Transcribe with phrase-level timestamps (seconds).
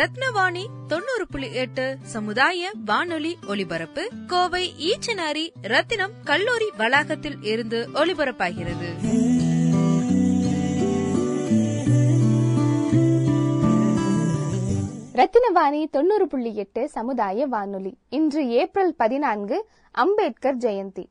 [0.00, 8.88] ரத்னவாணி தொண்ணூறு புள்ளி எட்டு சமுதாய வானொலி ஒலிபரப்பு கோவை ஈச்சனாரி ரத்தினம் கல்லூரி வளாகத்தில் இருந்து ஒலிபரப்பாகிறது.
[15.12, 17.96] ரத்தினவாணி தொண்ணூறு புள்ளி எட்டு சமுதாய வானொலி.
[18.08, 21.06] இன்று ஏப்ரல் பதினான்கு அம்பேத்கர் ஜெயந்தி.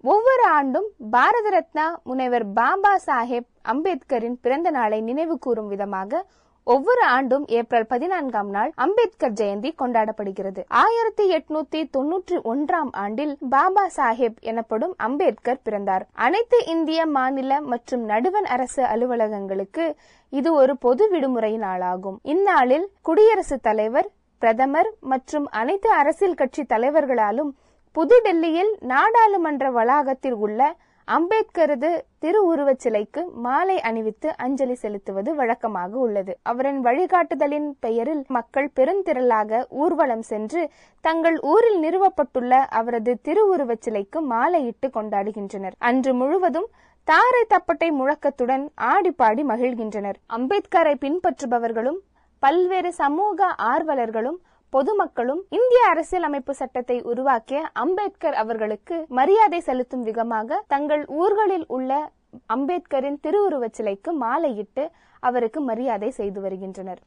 [0.00, 6.26] ஒவ்வொரு ஆண்டும் பாரத ரத்னா முனைவர் பாபா சாஹேப் அம்பேத்கரின் பிறந்த நாளை நினைவு கூறும் விதமாக
[6.64, 10.60] ஒவ்வொரு ஆண்டும் ஏப்ரல் பதினான்காம் நாள் அம்பேத்கர் ஜெயந்தி கொண்டாடப்படுகிறது.
[10.68, 16.06] ஆயிரத்தி எட்நூத்தி தொன்னூற்றி ஒன்றாம் ஆண்டில் பாபா சாஹேப் எனப்படும் அம்பேத்கர் பிறந்தார்.
[16.12, 19.94] அனைத்து இந்திய மாநில மற்றும் நடுவண் அரசு அலுவலகங்களுக்கு
[20.28, 22.18] இது ஒரு பொது விடுமுறை நாளாகும்.
[22.22, 27.52] இந்நாளில் குடியரசுத் தலைவர் பிரதமர் மற்றும் அனைத்து அரசியல் கட்சி தலைவர்களாலும்
[27.94, 30.76] புதுடெல்லியில் நாடாளுமன்ற வளாகத்தில் உள்ள
[31.08, 31.88] அம்பேத்கரது
[32.20, 36.38] திருவுருவச் சிலைக்கு மாலை அணிவித்து அஞ்சலி செலுத்துவது வழக்கமாக உள்ளது.
[36.42, 45.76] அவரின் வழிகாட்டுதலின் பெயரில் மக்கள் பெருந்திரளாக ஊர்வலம் சென்று தங்கள் ஊரில் நிறுவப்பட்டுள்ள அவரது திருவுருவச் சிலைக்கு மாலையிட்டு கொண்டாடுகின்றனர்.
[45.78, 46.68] அன்று முழுவதும்
[47.04, 50.18] தாரை தப்பட்டை முழக்கத்துடன் ஆடிப்பாடி மகிழ்கின்றனர்.
[50.36, 52.00] அம்பேத்கரை பின்பற்றுபவர்களும்
[52.38, 54.38] பல்வேறு சமூக ஆர்வலர்களும்
[54.72, 62.12] பொதுமக்களும் இந்திய அரசியலமைப்பு சட்டத்தை உருவாக்கிய அம்பேத்கர் அவர்களுக்கு மரியாதை செலுத்தும் விதமாக தங்கள் ஊர்களில் உள்ள
[62.54, 64.84] அம்பேத்கரின் திருவுருவச் சிலைக்கு மாலையிட்டு
[65.20, 67.00] அவருக்கு மரியாதை செய்து வருகின்றனர்.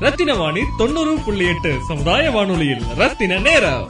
[0.00, 3.86] ரத்தின வாணி தொண்ணூறு புள்ளி எட்டு சமுதாய வானொலியில் ரத்தின நேரம்.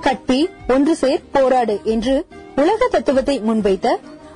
[0.00, 3.88] கட்டி ஒன்று சேர் போராடு என்று உலக தத்துவத்தை முன்வைத்த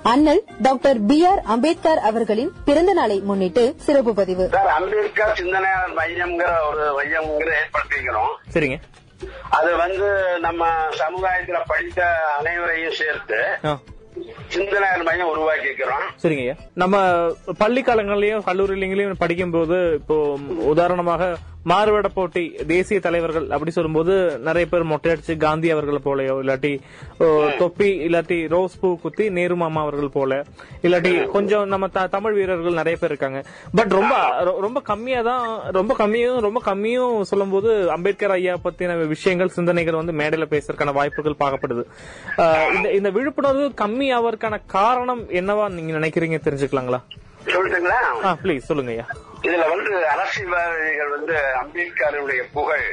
[0.04, 4.44] அண்ணல் டாக்டர் பி ஆர் அம்பேத்கர் அவர்களின் பிறந்த நாளை முன்னிட்டு சிறப்பு பதிவு.
[4.54, 8.78] சார் அம்பேத்கர் சிந்தனையாளர் மையம்ங்கிற ஒரு மையம்ங்கிற ஏற்படுத்திக்கிறோம் சரிங்க.
[9.58, 10.06] அது வந்து
[10.40, 10.62] நம்ம
[11.00, 12.00] சமுதாயத்துல படித்த
[12.38, 13.38] அனைவரையும் சேர்த்து
[14.54, 16.56] சிந்தனையாளர் மையம் உருவாக்கிக்கிறோம் சரிங்க ஐயா.
[16.76, 16.96] நம்ம
[17.58, 20.16] பள்ளி காலங்கள்லயும் கல்லூரிலையும் படிக்கும்போது இப்போ
[20.72, 21.30] உதாரணமாக
[21.70, 24.14] மாறுவேட போட்டி தேசிய தலைவர்கள் அப்படி சொல்லும்போது
[24.46, 26.72] நிறைய பேர் மொட்டையடிச்சு காந்தி அவர்கள் போலயோ இல்லாட்டி
[27.60, 30.40] தொப்பி இல்லாட்டி ரோஸ் பூ குத்தி நேரு மாமா அவர்கள் போல
[30.86, 33.40] இல்லாட்டி கொஞ்சம் நம்ம தமிழ் வீரர்கள் நிறைய பேர் இருக்காங்க.
[33.78, 34.14] பட் ரொம்ப
[34.66, 35.44] ரொம்ப கம்மியா தான்
[35.78, 41.84] ரொம்ப கம்மியும் ரொம்ப கம்மியும் சொல்லும்போது அம்பேத்கர் ஐயா பத்தின விஷயங்கள் சிந்தனைகள் வந்து மேடையில பேசுறதுக்கான வாய்ப்புகள் பார்க்கப்படுது.
[42.76, 47.00] இந்த இந்த விழிப்புணர்வு கம்மி ஆவதற்கான காரணம் என்னவா நீங்க நினைக்கிறீங்க தெரிஞ்சுக்கலாங்களா?
[48.42, 49.06] ப்ளீஸ் சொல்லுங்க ஐயா.
[49.46, 52.88] இதுல வந்து அரசியல்வாதிகள் வந்து அம்பேத்கருடைய புகழ்.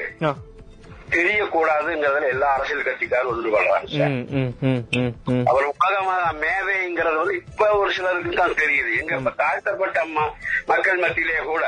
[1.13, 4.07] தெரியக்கூடாதுங்கிறதுல எல்லா அரசியல் கட்சிக்காரும் ஒன்று கொள்றாங்க.
[5.51, 9.99] அவர் உலகமாக மேதைங்கிறது வந்து இப்ப ஒரு சிலருக்கு தான் தெரியுது எங்க தாழ்த்தப்பட்ட
[10.71, 11.63] மக்கள் மத்தியிலே கூட.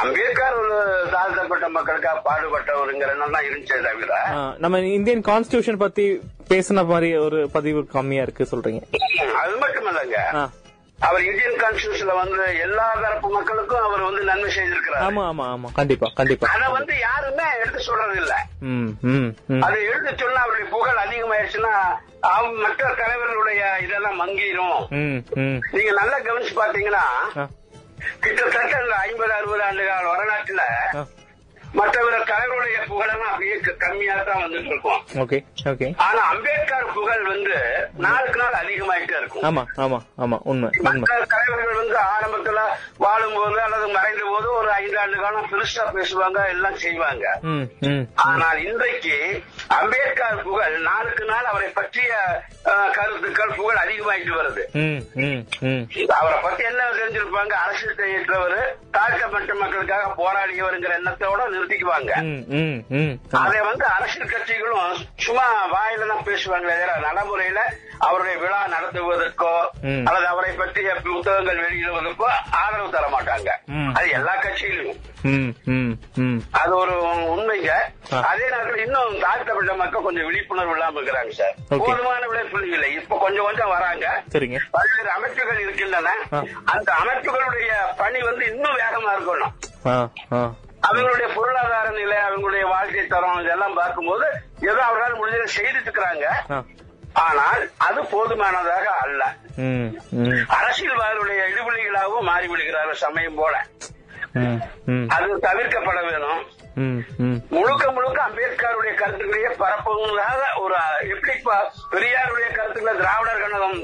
[0.00, 0.76] அம்பேத்கர் ஒரு
[1.14, 4.14] தாழ்த்தப்பட்ட மக்களுக்காக பாடுபட்டவருங்கிற தான் இருந்துச்சே தவிர
[4.64, 6.06] நம்ம இந்தியன் கான்ஸ்டிடியூஷன் பத்தி
[6.50, 8.82] பேசின மாதிரி ஒரு பதிவு கம்மியா இருக்கு சொல்றீங்க
[9.42, 10.20] அது மட்டும் இல்லைங்க.
[10.98, 16.08] அவர் இந்தியன் கான்ஸ்டியூஷன்ல வந்து எல்லா தரப்பு மக்களுக்கும் அவர் வந்து நன்மை செய்திருக்கிறார் ஆமா ஆமா ஆமா கண்டிப்பா
[16.14, 18.34] கண்டிப்பா அத வந்து யாருமே எடுத்து சொல்றது இல்ல.
[19.66, 21.74] அதை எடுத்து சொன்னா அவருடைய புகழ் அதிகமாயிருச்சுன்னா
[22.62, 24.80] மற்ற தலைவர்களுடைய இதெல்லாம் மங்கிரும்.
[25.74, 27.04] நீங்க நல்லா கவனிச்சு பாத்தீங்கன்னா
[28.22, 30.64] கிட்டத்தட்ட இந்த ஐம்பது அறுபது ஆண்டு கால வரலாற்றுல.
[31.78, 35.38] மற்றவர தலைவருடைய புகழெல்லாம் அப்படியே கம்மியா தான் வந்துட்டு இருக்கும் ஓகே
[35.72, 37.56] ஓகே ஆனா அம்பேத்கர் புகழ் வந்து
[38.04, 39.44] நாளுக்கு நாள் அதிகமாயிட்டே இருக்கும்.
[39.48, 42.60] ஆமா ஆமா ஆமா உண்மை மற்ற தலைவர்கள் வந்து ஆரம்பத்துல
[43.04, 47.24] வாழும்போது அல்லது மறைந்த போது ஒரு ஐந்து ஆண்டு காலம் பெருசா பேசுவாங்க எல்லாம் செய்வாங்க.
[48.28, 49.16] ஆனால் இன்றைக்கு
[49.78, 52.12] அம்பேத்கர் புகழ் நாளுக்கு நாள் அவரை பற்றிய
[52.98, 54.62] கருத்துக்கள் புகழ் அதிகமாயிட்டு வருது.
[56.20, 57.54] அவரை பத்தி என்ன தெரிஞ்சிருப்பாங்க?
[57.64, 58.58] அரசியல் செய்யற்றவர்
[58.96, 62.16] தாழ்த்தப்பட்ட மக்களுக்காக போராடியவருங்கிற எண்ணத்தோட ஆமா.
[63.42, 64.94] அதை வந்து அரசியல் கட்சிகளும்
[65.26, 66.76] சும்மா வாயில தான் பேசுவாங்களே
[67.06, 67.60] நடைமுறையில
[68.06, 69.52] அவருடைய விழா நடத்துவதற்கோ.
[70.08, 72.26] அல்லது அவரை பற்றிய புத்தகங்கள் வெளியிடுவதற்கோ
[72.62, 73.50] ஆதரவு தர மாட்டாங்க.
[73.98, 74.98] அது எல்லா கட்சியிலும்.
[76.60, 76.94] அது ஒரு
[77.34, 77.70] உண்மைங்க.
[78.30, 81.54] அதே நேரத்தில் இன்னும் தாழ்த்தப்பட்ட மக்கள் கொஞ்சம் விழிப்புணர்வு இல்லாம இருக்கிறாங்க சார்.
[81.84, 84.06] போதுமான விளைப்புகள் இல்லை இப்ப கொஞ்சம் கொஞ்சம் வராங்க
[84.76, 86.12] பல்வேறு அமைப்புகள் இருக்கின்றன.
[86.74, 87.72] அந்த அமைப்புகளுடைய
[88.02, 89.54] பணி வந்து இன்னும் வேகமா இருக்கணும்
[90.86, 94.26] அவங்களுடைய பொருளாதார நிலை அவங்களுடைய வாழ்க்கை தரம் இதெல்லாம் பார்க்கும்போது
[94.62, 96.26] ஏதோ அவர்களால் முடிஞ்சதை செய்துட்டு இருக்கிறாங்க
[97.22, 99.22] ஆனால் அது போதுமானதாக அல்ல.
[100.56, 103.54] அரசியல்வாதிகளுடைய இடுபொலிகளாகவும் மாறிவிடுகிறார்கள் சமயம் போல.
[105.14, 106.42] அது தவிர்க்கப்பட வேணும்.
[107.54, 110.76] முழுக்க முழுக்க அம்பேத்கருடைய கருத்துக்களையே பரப்புவதாக ஒரு
[111.14, 111.34] எப்படி
[111.94, 113.78] பெரியாருடைய கருத்துக்களை திராவிடர் கழகம்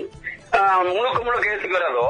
[0.93, 2.07] முழுக்க முழுக்க ஏற்றுக்கிறதோ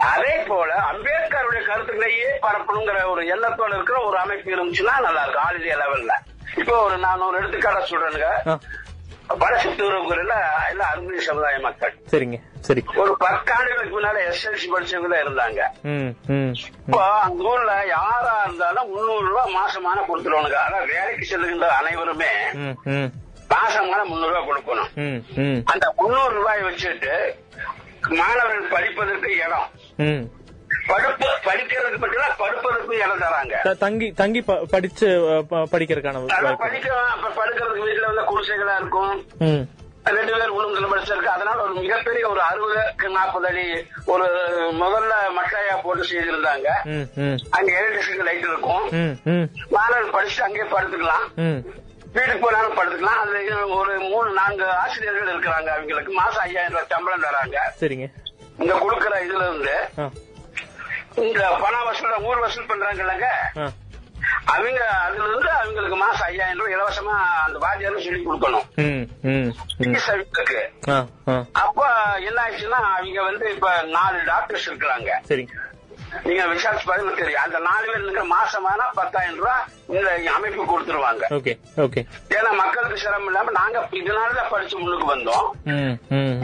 [0.00, 5.76] அதே போல அம்பேத்கருடைய கருத்துக்களையே பரப்பணுங்கிற ஒரு எண்ணத்தோட இருக்கிற ஒரு அமைப்பு இருந்துச்சுன்னா நல்லா இருக்கும் ஆல் இந்தியா
[5.76, 6.14] லெவல்ல
[6.56, 8.30] இப்போ ஒரு நான் ஒரு எடுத்துக்காட்ட சொல்றேனுங்க.
[8.46, 8.58] ஆ.
[9.40, 10.34] படசுத்தூரங்குரில
[10.70, 11.92] எல்லாம் அருந்ததி சமுதாய மக்கள்.
[12.10, 12.82] சரிங்க சரி.
[12.96, 15.60] ஒரு பத்தாண்டுகளுக்கு முன்னால எஸ்எல்சி படிச்சவங்க இருந்தாங்க.
[16.86, 20.58] இப்போ அந்த ஊர்ல யாரா இருந்தாலும் முன்னூறு ரூபாய் மாசமான கொடுத்துருவானுங்க.
[20.66, 22.32] அதான் வேலைக்கு செல்லுகின்ற அனைவருமே
[23.50, 24.90] மாசமான முன்னூறு ரூபாய் கொடுக்கணும்.
[25.64, 27.14] அந்த முன்னூறு ரூபாய் வச்சுட்டு
[28.18, 29.68] மாணவர்கள் படிப்பதற்கு இடம்.
[30.88, 33.76] படுப்பு படிக்கிறதுக்கு மட்டும் இல்ல, படுப்பதற்கு இடம் தராங்க.
[33.78, 35.08] தங்கி தங்கி படிச்சு
[35.72, 36.22] படிக்கிறதுக்கான
[36.64, 39.12] படிக்கலாம் படுக்கிறதுக்கு வீட்டுல வந்து குடிசைகளா இருக்கும்.
[39.38, 39.62] ம்.
[40.04, 43.64] ரெண்டு பேர் உளுந்துல படிச்சிருக்கு அதனால ஒரு மிகப்பெரிய ஒரு அறுபதுக்கு நாற்பது அடி
[44.04, 44.24] ஒரு
[44.82, 46.68] முதல்ல மட்டையா போட்டு செய்திருந்தாங்க.
[47.50, 48.84] அங்க எலக்ட்ரிசிட்டி லைட் இருக்கும்.
[49.00, 49.46] ம் ம்.
[49.70, 51.26] மாணவர்கள் படிச்சுட்டு அங்கேயே படுத்துக்கலாம்.
[52.14, 53.20] வீட்டுக்கு போனாலும் படுத்துக்கலாம்.
[53.24, 56.12] அதுல ஒரு மூணு நான்கு ஆசிரியர்கள் இருக்கிறாங்க அவங்களுக்கு.
[56.12, 57.58] மாசம் ஐயாயிரம் ரூபாய் சம்பளம் தராங்க.
[57.80, 58.08] சரிங்க.
[58.62, 59.76] இந்த கொடுக்கிற இதுல இருந்து
[61.26, 63.28] இந்த பண வசூல் ஊர் வசூல் பண்றாங்கல்லங்க.
[64.54, 67.14] அவங்க அதுல இருந்து அவங்களுக்கு மாசம் ஐயாயிரம் ரூபாய் இலவசமா
[67.46, 68.66] அந்த வாத்தியாரும் சொல்லி கொடுக்கணும்.
[71.62, 71.80] அப்ப
[72.28, 75.10] என்ன ஆயிடுச்சுன்னா அவங்க வந்து இப்ப நாலு டாக்டர்ஸ் இருக்கிறாங்க.
[76.26, 77.42] நீங்க விசாரிச்சு பாருங்க தெரியும்.
[77.44, 79.64] அந்த நாலு பேர் இருக்கிற மாசமான பத்தாயிரம் ரூபாய்
[79.96, 81.24] இந்த அமைப்பு கொடுத்துருவாங்க.
[81.38, 81.52] Okay
[81.84, 82.02] okay.
[82.38, 85.46] ஏன்னா மக்களுக்கு சிரமம் இல்லாம நாங்க இதனாலதான் படிச்சு முன்னுக்கு வந்தோம்.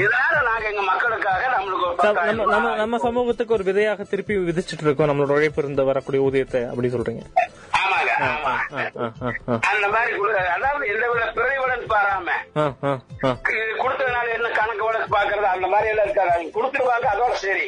[0.04, 5.10] இதனால நாங்க எங்க மக்களுக்காக நம்மளுக்கு நம்ம நம்ம சமூகத்துக்கு ஒரு விதையாக திருப்பி விதிச்சிட்டு இருக்கோம்.
[5.10, 7.24] நம்மளோட உழைப்பு இருந்து வரக்கூடிய ஊதியத்தை அப்படி சொல்றீங்க.
[9.70, 10.12] அந்த மாதிரி
[10.48, 11.24] அதாவது எந்த வித
[11.90, 12.28] பாராம.
[12.56, 12.90] ஆ ஆ
[13.54, 16.30] இது கொடுத்ததுனால என்ன கணக்கு வழக்கு பாக்குறது அந்த மாதிரி எல்லாம் இருக்காது.
[16.30, 17.66] அவங்க கொடுத்துருவாங்க அதோட சரி.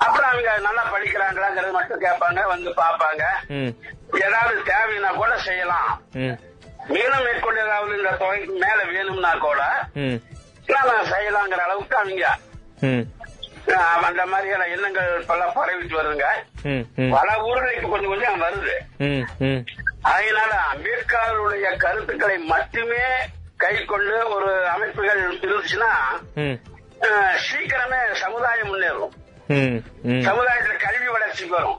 [0.00, 3.22] அப்புறம் அவங்க நல்லா படிக்கிறாங்களாங்கிறது மட்டும் கேட்பாங்க வந்து பாப்பாங்க
[4.22, 5.90] ஏதாவது தேவைன்னா கூட செய்யலாம்.
[6.16, 6.36] ம்.
[6.88, 9.62] மேலும் மேற்கொண்டு ஏதாவது இந்த தொகைக்கு மேல வேணும்னா கூட
[10.68, 12.26] நாம செய்யலாங்கிற அளவுக்கு அவங்க
[14.02, 16.26] அந்த மாதிரியான எண்ணங்கள் பல பரவிட்டு வருதுங்க.
[17.10, 18.74] பல ஊர்கள் இப்ப கொஞ்சம் கொஞ்சம் வருது.
[20.02, 23.04] அதனால அம்பேத்கருடைய கருத்துக்களை மட்டுமே
[23.56, 25.92] கை கொண்டு ஒரு அமைப்புகள் இருந்துச்சுன்னா
[27.48, 29.14] சீக்கிரமே சமுதாயம் முன்னேறும்.
[30.26, 31.78] சமுதாயத்துல கல்வி வளர்ச்சி வரும்.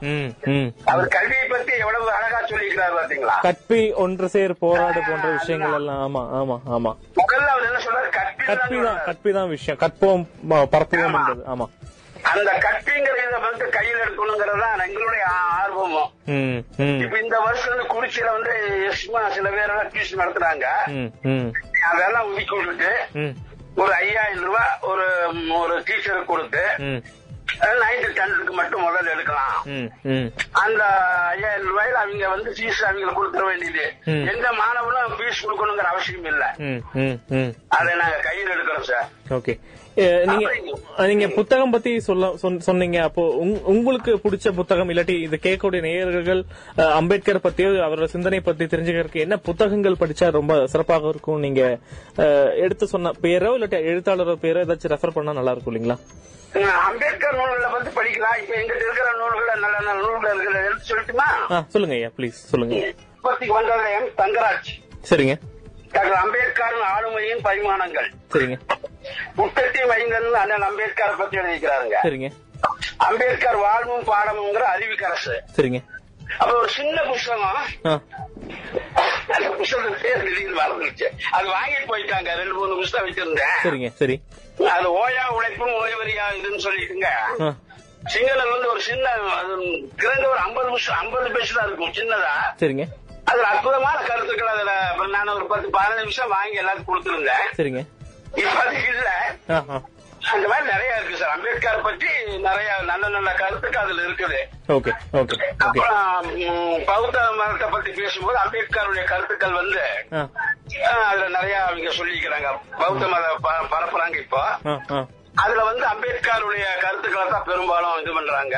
[0.90, 3.36] அவர் கல்வியை பத்தி எவ்வளவு அழகா சொல்லியிருக்கிறார் பாத்தீங்களா?
[3.42, 6.92] கற்பி ஒன்று சேர் போராடு போன்ற விஷயங்கள் எல்லாம் ஆமா ஆமா ஆமா.
[7.20, 9.80] முதல்ல அவர் என்ன சொல்றாரு கற்பி கற்பி தான் கற்பி தான் விஷயம்.
[9.82, 10.24] கற்போம்
[10.72, 11.20] பரப்புவோம் ஆமா.
[11.22, 11.66] என்பது ஆமா.
[12.30, 15.22] அந்த கற்பிங்கிறத வந்து கையில் எடுக்கணுங்கிறது தான் எங்களுடைய
[15.54, 16.10] ஆர்வமும்
[16.98, 18.52] இப்ப இந்த வருஷம் வந்து குறிச்சியில வந்து
[18.90, 20.66] எஸ்மா சில பேர் டியூஷன் நடத்துறாங்க.
[21.90, 22.92] அதெல்லாம் ஒதுக்கி விட்டுட்டு
[23.76, 25.06] ஒரு ஐயாயிரம் ரூபாய் ஒரு
[25.60, 26.62] ஒரு டீச்சருக்கு கொடுத்து
[27.82, 29.56] நைன்த் டென்த்துக்கு மட்டும் முதல்ல எடுக்கலாம்.
[30.62, 30.82] அந்த
[31.32, 33.84] ஐயாயிரம் ரூபாயில அவங்க வந்து ஃபீஸ் அவங்க கொடுத்துட வேண்டியது.
[34.32, 36.44] எந்த மாணவனும் ஃபீஸ் கொடுக்கணுங்கிற அவசியம் இல்ல
[37.78, 39.08] அதை நாங்க கையில் எடுக்கிறோம் சார்
[39.38, 39.54] ஓகே
[40.26, 40.48] நீங்க
[41.06, 43.02] நீங்க புத்தகம் பத்தி சொல்ல சொன்ன- சொன்னீங்க.
[43.02, 46.40] அப்போ உங்- உங்களுக்கு பிடிச்ச புத்தகம் இல்லாட்டி இது கேட்கக்கூடிய நேயர்கள்
[46.92, 51.62] அம்பேத்கர் பத்தியோ அவரோட சிந்தனை பத்தி தெரிஞ்சுக்கிறதுக்கு என்ன புத்தகங்கள் படிச்சா ரொம்ப சிறப்பாக இருக்கும் நீங்க
[52.56, 55.96] எடுத்து சொன்ன பேரோ இல்லாட்டி எழுத்தாளரோ பேரோ ஏதாச்சும் ரெஃபர் பண்ணா நல்லா இருக்கும் இல்லைங்களா?
[56.84, 58.38] அம்பேத்கர் நூல்களை வந்து படிக்கலாம்.
[58.42, 61.28] இப்ப எங்கிட்ட இருக்கிற நூல்களை நல்ல நல்ல நூல்கள் இருக்கிற எடுத்து சொல்லட்டுமா
[61.68, 62.74] சொல்லுங்க ஐயா ப்ளீஸ் சொல்லுங்க.
[62.76, 64.70] எம் தங்கராஜ்.
[65.10, 65.34] சரிங்க.
[65.92, 68.08] டாக்டர் அம்பேத்கரின் ஆளுமையின் பரிமாணங்கள்.
[68.32, 68.56] சரிங்க.
[69.38, 72.28] முத்தத்தி மைந்தன் அண்ணன் அம்பேத்கரை பத்தி எழுதிக்கிறாருங்க சரிங்க.
[73.06, 75.36] அம்பேத்கர் வாழ்வும் பாடமுங்கிற அறிவிக்கரசு.
[75.56, 75.80] சரிங்க.
[76.38, 77.62] அப்ப ஒரு சின்ன புஸ்தகம்.
[79.34, 81.08] அந்த புஸ்தகம் பேர் திடீர்னு மறந்துருச்சு.
[81.36, 82.30] அது வாங்கிட்டு போயிட்டாங்க.
[82.40, 83.56] ரெண்டு மூணு புஸ்தகம் வச்சிருந்தேன்.
[83.64, 84.16] சரிங்க சரி.
[84.76, 87.10] அது ஓயா உழைப்பும் ஓய்வரியா இதுன்னு சொல்லிட்டுங்க.
[88.12, 89.06] சிங்களம் வந்து ஒரு சின்ன
[90.02, 90.68] கிரந்த ஒரு ஐம்பது
[91.00, 91.94] ஐம்பது பேஜ் தான் இருக்கும்.
[91.98, 92.34] சின்னதா.
[92.62, 92.84] சரிங்க.
[93.30, 94.72] அதுல அற்புதமான கருத்துக்கள் அதுல.
[94.86, 97.46] அப்புறம் நான் ஒரு பத்து பதினஞ்சு நிமிஷம் வாங்கி எல்லாத்துக்கும் கொடுத்துருந்தேன்.
[97.58, 97.82] சரிங்க.
[98.36, 99.08] இப்ப அது இல்ல.
[100.30, 101.32] அந்த மாதிரி நிறைய இருக்கு சார்.
[101.34, 102.08] அம்பேத்கர் பற்றி
[102.44, 104.40] நிறைய நல்ல நல்ல கருத்துக்கள் அதுல இருக்குது.
[104.74, 106.28] ஓகே ஓகே அப்புறம்
[106.88, 109.82] பௌத்த மதத்தை பத்தி பேசும்போது அம்பேத்கருடைய கருத்துக்கள் வந்து
[111.04, 113.32] அதுல நிறைய அவங்க சொல்லிக்கிறாங்க பௌத்த மத
[113.72, 114.42] பரப்புறாங்க இப்போ.
[115.36, 118.56] அதுல வந்து அம்பேத்கருடைய கருத்துக்களை தான் பெரும்பாலும் இது பண்றாங்க.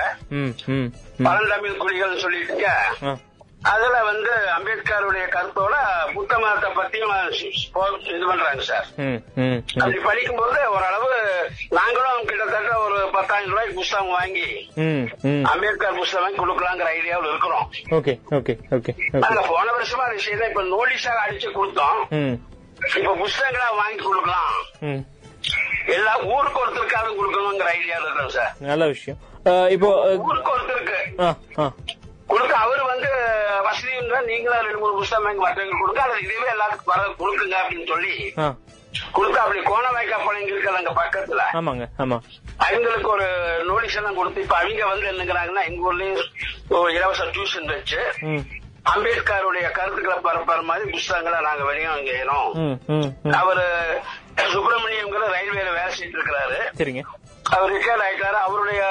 [1.25, 2.69] பழந்தமிழ் குடிகள் சொல்லிட்டுங்க
[3.03, 3.13] ஆ.
[3.71, 5.75] அதுல வந்து அம்பேத்கருடைய கருத்தோட
[6.15, 7.13] புத்த மதத்தை பத்தியும்
[8.15, 8.87] இது பண்றாங்க சார்.
[9.83, 11.11] அப்படி படிக்கும்போது ஓரளவு
[11.79, 14.49] நாங்களும் கிட்டத்தட்ட ஒரு பத்தாயிரம் ரூபாய்க்கு புஸ்தகம் வாங்கி
[15.53, 17.67] அம்பேத்கர் புஸ்தகம் வாங்கி கொடுக்கலாங்கிற ஐடியாவில் இருக்கிறோம்.
[17.99, 18.95] Okay okay okay okay.
[19.25, 22.01] நாங்க போன வருஷமா செய்த இப்ப நோட்டீஸாக அடிச்சு கொடுத்தோம்.
[22.99, 24.53] இப்ப புஸ்தகங்களா வாங்கி கொடுக்கலாம்.
[25.97, 28.53] எல்லா ஊருக்கு ஒருத்தருக்காவது கொடுக்கணுங்கிற ஐடியாவில் இருக்கிறோம் சார்.
[28.71, 29.21] நல்ல விஷயம்.
[29.77, 29.89] இப்போ
[30.29, 30.99] ஊருக்கு ஒருத்தருக்கு.
[32.33, 33.11] கொடுக்க அவர் வந்து
[33.67, 33.91] வசதி
[34.29, 36.03] நீங்களா ரெண்டு மூணு புஸ்தகம் வாங்கி மற்றவங்களுக்கு கொடுங்க.
[36.07, 38.15] அது இதுவே எல்லாத்துக்கும் வர கொடுக்குங்க அப்படின்னு சொல்லி
[39.13, 41.43] கொடுத்து அப்படி கோணவாய்க்கா பிள்ளைங்க இருக்கிற அங்க பக்கத்துல.
[41.59, 42.17] ஆமாங்க ஆமா.
[42.65, 43.27] அவங்களுக்கு ஒரு
[43.69, 46.21] நோட்டீஸ் எல்லாம் கொடுத்து இப்ப அவங்க வந்து என்னங்கிறாங்கன்னா எங்க ஊர்லயும்
[46.97, 48.01] இலவச டியூஷன் வச்சு
[48.93, 53.35] அம்பேத்கருடைய கருத்துக்களை பரப்புற மாதிரி புஸ்தகங்களை நாங்க வெளியும் செய்யறோம் ம் ம் ம்.
[53.41, 53.67] அவரு
[54.53, 56.59] சுப்பிரமணியங்கிற ரயில்வேல வேலை செஞ்சுட்டு இருக்கிறாரு.
[57.53, 58.39] அவர் ரிட்டையர்ட் ஆயிட்டாரு.
[58.47, 58.83] அவருடைய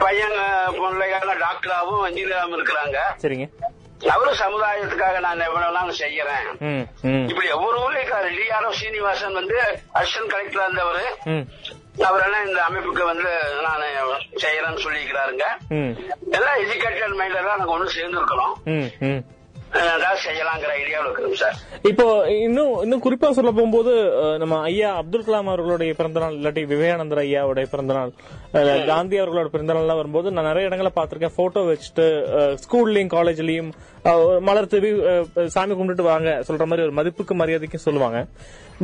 [0.00, 0.36] பையன்
[0.76, 2.98] பிள்ளையான டாக்டராகவும் இன்ஜினியராகவும் இருக்கிறாங்க.
[3.22, 3.46] சரிங்க.
[4.08, 6.46] அவரும் சமுதாயத்துக்காக நான் எவ்வளவு செய்யறேன்.
[6.58, 7.28] ம் ம்.
[7.28, 8.28] இப்படி ஒவ்வொரு ஊர்லயும் இருக்காரு.
[8.36, 9.56] டிஆர்ஓ சீனிவாசன் வந்து
[9.94, 11.04] அசிஸ்டன்ட் கலெக்டரா இருந்தவரு.
[12.04, 13.30] அவரெல்லாம் இந்த அமைப்புக்கு வந்து
[13.62, 13.82] நான்
[14.34, 15.46] செய்யறேன்னு சொல்லிக்கிறாருங்க
[16.30, 18.54] எல்லாம் எஜுகேட்டட் மைண்ட்ல தான் நாங்க ஒண்ணு சேர்ந்துருக்கிறோம்.
[19.78, 21.56] ஏதாவது செய்யலாங்கிற ஐடியாவில் இருக்கிறோம் சார்
[21.90, 22.06] இப்போ
[22.46, 23.92] இன்னும் இன்னும் குறிப்பா சொல்ல போகும்போது
[24.42, 28.12] நம்ம ஐயா அப்துல் கலாம் அவர்களுடைய பிறந்தநாள் இல்லாட்டி விவேகானந்தர் ஐயாவுடைய பிறந்தநாள்
[28.90, 31.36] காந்தி அவர்களோட பிறந்தநாள்லாம் வரும்போது நான் நிறைய இடங்களை பார்த்திருக்கேன்.
[31.36, 32.06] போட்டோ வச்சுட்டு
[32.64, 33.70] ஸ்கூல்லயும் காலேஜ்லயும்
[34.48, 34.90] மலர் தூவி
[35.56, 38.20] சாமி கும்பிட்டுட்டு வாங்க சொல்ற மாதிரி ஒரு மதிப்புக்கு மரியாதைக்கும் சொல்லுவாங்க.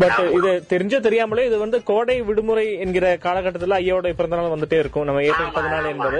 [0.02, 5.06] பட் இது தெரிஞ்சோ தெரியாமலே இது வந்து கோடை விடுமுறை என்கிற காலகட்டத்தில் ஐயாவுடைய பிறந்தநாள் வந்துட்டே இருக்கும்.
[5.08, 6.18] நம்ம ஏப்ரல் பதினாலு என்பது.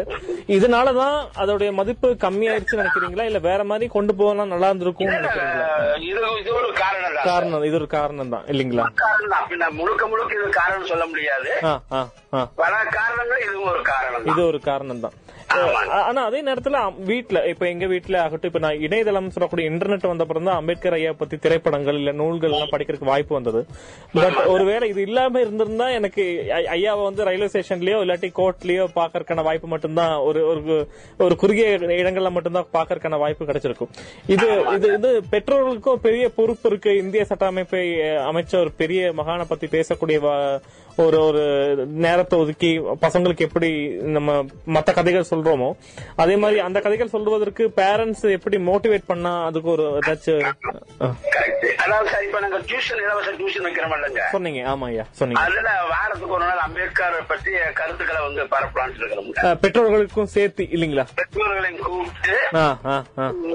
[0.57, 3.27] இதனாலதான் அதோடைய மதிப்பு கம்மியாயிருச்சுன்னு நினைக்கிறீங்களா?
[3.31, 5.69] இல்ல வேற மாதிரி கொண்டு போனா நல்லா இருந்திருக்கும் நினைக்கிறீங்களா?
[7.31, 8.85] காரணம் இது ஒரு காரணம் தான் இல்லீங்களா?
[9.81, 11.51] முழுக்க முழுக்க இது காரணம் சொல்ல முடியாது.
[12.99, 15.17] காரணங்கள் இதுவும் ஒரு காரணம் இது ஒரு காரணம் தான்
[15.49, 16.79] ஆனா அதே நேரத்துல
[17.11, 21.13] வீட்ல இப்ப எங்க வீட்ல ஆகட்டும் இப்ப நான் இணையதளம் சொல்லக்கூடிய இன்டர்நெட் வந்த அப்புறம் தான் அம்பேத்கர் ஐயா
[21.13, 23.61] பத்தி திரைப்படங்கள் இல்ல நூல்கள் எல்லாம் படிக்கிறதுக்கு வாய்ப்பு வந்தது.
[24.15, 26.25] பட் ஒருவேளை இது இல்லாம இருந்திருந்தா எனக்கு
[26.77, 30.89] ஐயாவை வந்து ரயில்வே ஸ்டேஷன்லயோ இல்லாட்டி கோர்ட்லயோ பாக்கறதுக்கான வாய்ப்பு மட்டும்தான் ஒரு ஒரு
[31.19, 31.69] ஒரு குறுகிய
[32.01, 33.93] இடங்கள்ல மட்டும்தான் பாக்கறதுக்கான வாய்ப்பு கிடைச்சிருக்கும்.
[34.27, 36.97] இது இது இது பெற்றோர்களுக்கும் பெரிய பொறுப்பு இருக்கு.
[36.97, 40.19] இந்திய சட்ட அமைப்பை அமைச்ச ஒரு பெரிய மகானை பத்தி பேசக்கூடிய
[40.99, 41.43] ஒரு ஒரு
[42.03, 42.71] நேரத்தை ஒதுக்கி
[43.03, 43.69] பசங்களுக்கு எப்படி
[44.15, 44.31] நம்ம
[44.75, 45.69] மத்த கதைகள் சொல்றோமோ
[46.17, 50.41] அதே மாதிரி அந்த கதைகள் சொல்வதற்கு பேரண்ட்ஸ் எப்படி மோட்டிவேட் பண்ணா அதுக்கு ஒரு ஏதாச்சும்
[51.01, 54.23] அஹ், கரெக்ட் அதாவது சார் இப்ப நாங்க டியூஷன் இலவச டியூஷன் வைக்கிறோம் இல்லைங்க.
[54.33, 54.61] சொன்னீங்க.
[54.71, 55.43] ஆமா ஐயா சொன்னீங்க.
[55.45, 58.43] அதுல வாரத்துக்கு ஒரு நாள் அம்பேத்கர் பற்றி கருத்துக்களை வந்து
[58.99, 61.07] இருக்கிறோம் அஹ், பெற்றோர்களுக்கும் சேர்த்து இல்லீங்களா?
[61.21, 62.35] பெற்றோர்களையும் கூப்பிட்டு.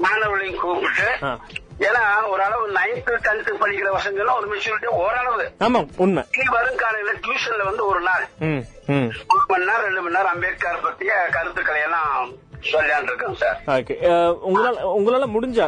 [0.06, 1.08] மாணவர்களையும் கூப்பிட்டு.
[1.88, 5.46] ஏன்னா ஓரளவு நைன்த் டென்த் படிக்கிற பசங்களும் ஒரு மெச்சூரிட்டி ஓரளவு.
[5.60, 6.24] ஆமா உண்மை.
[6.52, 8.26] வரும் காலையில டியூஷன்ல வந்து ஒரு நாள்.
[9.34, 12.32] ஒரு மணி நேரம் ரெண்டு மணி நேரம் அம்பேத்கர் பற்றிய கருத்துக்களை எல்லாம்
[14.48, 15.66] உங்களால உங்களால முடிஞ்சா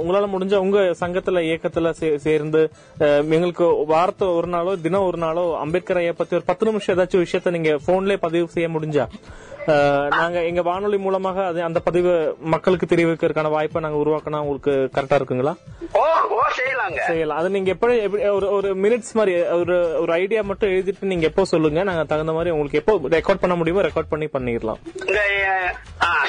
[0.00, 2.60] உங்களால முடிஞ்சா உங்க சங்கத்துல இயக்கத்துல சேர்ந்து
[3.34, 7.50] எங்களுக்கு வாரத்தை ஒரு நாளோ தினம் ஒரு நாளோ அம்பேத்கர் ஐயா பத்தி ஒரு பத்து நிமிஷம் ஏதாச்சும் விஷயத்த
[7.50, 9.06] நீங்க போன்லயே பதிவு செய்ய முடிஞ்சா?
[10.14, 12.12] நாங்க எங்க வானொலி மூலமாக அது அந்த பதிவு
[12.46, 15.54] மக்களுக்கு தெரிவிக்கிறதுக்கான வாய்ப்பை நாங்க உருவாக்கினா உங்களுக்கு கரெக்டா இருக்குங்களா?
[16.56, 17.00] செய்யலாங்க.
[17.06, 17.38] செய்யலாம்.
[17.38, 17.94] அது நீங்க எப்படி
[18.28, 21.82] ஒரு ஒரு மினிட்ஸ் மாதிரி ஒரு ஒரு ஐடியா மட்டும் எழுதிட்டு நீங்க எப்போ சொல்லுங்க.
[21.82, 24.80] நாங்க தகுந்த மாதிரி உங்களுக்கு எப்போ ரெக்கார்ட் பண்ண முடியுமோ ரெக்கார்ட் பண்ணி பண்ணிடலாம்.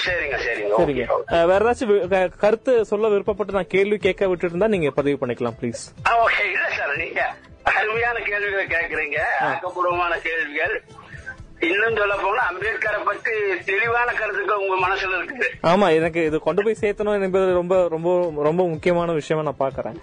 [0.05, 0.75] சரிங்க சரிங்க.
[0.77, 1.05] சரிங்க.
[1.45, 1.91] வேற ஏதாச்சும்
[2.37, 6.43] கருத்து சொல்ல விருப்பப்பட்டு நான் கேள்வி கேட்க விட்டுட்டு இருந்தா நீங்க பதிவு பண்ணிக்கலாம் ப்ளீஸ் ஆ, ஓகே.
[6.53, 7.21] இல்ல சார் நீங்க
[7.73, 10.75] அருமையான கேள்விகளை கேக்குறீங்க ஆக்கப்பூர்வமான கேள்விகள்.
[11.61, 13.31] இன்னும் சொல்ல போனா அம்பேத்கரை பத்தி
[13.65, 15.65] தெளிவான கருத்துக்கள் உங்க மனசுல இருக்குது.
[15.65, 19.95] ஆமா எனக்கு இது கொண்டு போய் சேர்த்தணும் என்பது ரொம்ப ரொம்ப ரொம்ப முக்கியமான விஷயமா நான் பாக்குறேன்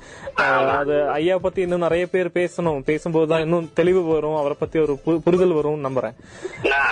[0.67, 2.83] அது ஐயா பத்தி இன்னும் நிறைய பேர் பேசணும்.
[2.87, 6.15] பேசும்போதுதான் இன்னும் தெளிவு வரும் அவரை பத்தி ஒரு பு- புரிதல் வரும் நம்புறேன்.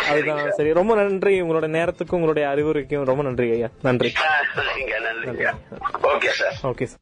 [0.09, 0.73] அதுதான் சரி.
[0.73, 1.43] ரொம்ப நன்றி.
[1.43, 3.69] உங்களோட நேரத்துக்கும் உங்களுடைய அறிவுரைக்கும் ரொம்ப நன்றி ஐயா.
[3.83, 4.13] நன்றி.
[6.03, 6.75] Okay sir.
[6.75, 6.99] Okay sir.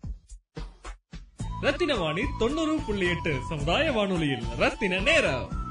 [1.61, 5.63] Rathina Vani தொண்ணூறு புள்ளி எட்டு சமுதாய வானொலியில் ரத்தின நேரம்.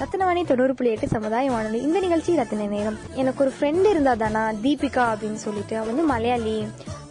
[0.00, 1.82] ரத்தனவாணி தொண்ணூறு புள்ளி எட்டு சமுதாய வானொலி.
[1.82, 2.98] இந்த நிகழ்ச்சி ரத்தின நேரம்.
[3.14, 5.76] எனக்கு ஒரு ஃப்ரெண்ட் இருந்தா தானா தீபிகா அப்படின்னு சொல்லிட்டு.
[5.76, 6.66] அவள் வந்து மலையாளி.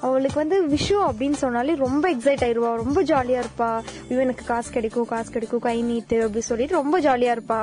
[0.07, 2.69] அவளுக்கு வந்து விஷு அப்படின்னு சொன்னாலே ரொம்ப எக்ஸைட் ஆயிருவா.
[2.75, 3.81] ரொம்ப ஜாலியா இருப்பா.
[4.09, 7.59] இவனுக்கு காசு கிடைக்கும் காசு கிடைக்கும் கை நீட்டு அப்படின்னு சொல்லிட்டு ரொம்ப ஜாலியா இருப்பா.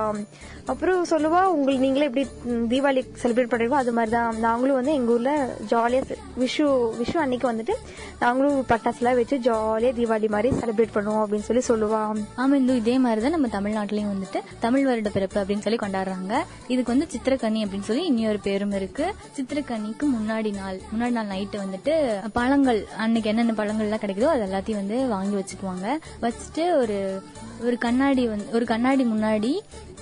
[0.64, 2.24] அப்புறம் சொல்லுவா உங்களுக்கு நீங்களே எப்படி
[2.72, 5.32] தீபாவளி செலிப்ரேட் பண்ணுறீங்களோ அது மாதிரி தான் நாங்களும் வந்து எங்க ஊர்ல
[5.70, 6.00] ஜாலியா
[6.38, 6.64] விஷு
[7.00, 7.76] விஷு அன்னைக்கு வந்துட்டு
[8.20, 12.02] நாங்களும் பட்டாசுலாம் வச்சு ஜாலியா தீபாவளி மாதிரி செலிப்ரேட் பண்ணுவோம் அப்படின்னு சொல்லி சொல்லுவா.
[12.36, 16.34] ஆமா இதே மாதிரி தான் நம்ம தமிழ்நாட்டிலயும் வந்துட்டு தமிழ் வருட பிறப்பு அப்படின்னு சொல்லி கொண்டாடுறாங்க.
[16.72, 19.06] இதுக்கு வந்து சித்திரக்கனி அப்படின்னு சொல்லி இன்னொரு பேரும் இருக்கு.
[19.36, 21.94] சித்திரக்கனிக்கு முன்னாடி நாள் முன்னாடி நாள் நைட்டு வந்துட்டு
[22.38, 25.86] பழங்கள் அன்னைக்கு என்னென்ன பழங்கள்லாம் கிடைக்குதோ அது எல்லாத்தையும் வந்து வாங்கி வச்சுக்குவாங்க.
[26.24, 26.98] வச்சுட்டு ஒரு
[27.68, 29.52] ஒரு கண்ணாடி வந்து ஒரு கண்ணாடி முன்னாடி